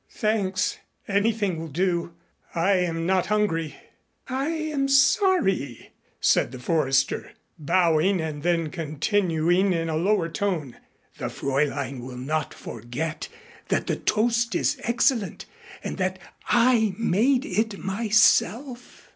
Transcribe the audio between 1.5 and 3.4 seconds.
will do. I am not